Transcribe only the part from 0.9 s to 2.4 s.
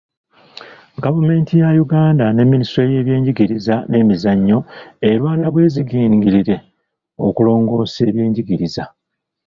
Gavumenti ya Uganda